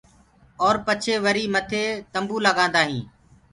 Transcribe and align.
اور 0.63 0.75
پڇي 0.85 1.15
وري 1.25 1.45
مٿي 1.53 1.83
تمبو 2.13 2.35
لگآندآ 2.45 2.81
هينٚ۔ 2.87 3.07